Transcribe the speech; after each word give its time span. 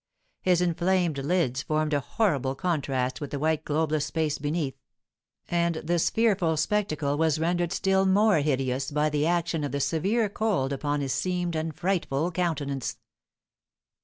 His 0.41 0.61
inflamed 0.61 1.19
lids 1.19 1.61
formed 1.61 1.93
a 1.93 1.99
horrible 1.99 2.55
contrast 2.55 3.21
with 3.21 3.29
the 3.29 3.37
white 3.37 3.63
globeless 3.63 4.07
space 4.07 4.39
beneath; 4.39 4.73
and 5.47 5.75
this 5.75 6.09
fearful 6.09 6.57
spectacle 6.57 7.19
was 7.19 7.37
rendered 7.37 7.71
still 7.71 8.07
more 8.07 8.37
hideous 8.39 8.89
by 8.89 9.11
the 9.11 9.27
action 9.27 9.63
of 9.63 9.71
the 9.71 9.79
severe 9.79 10.27
cold 10.27 10.73
upon 10.73 11.01
his 11.01 11.13
seamed 11.13 11.55
and 11.55 11.75
frightful 11.77 12.31
countenance. 12.31 12.97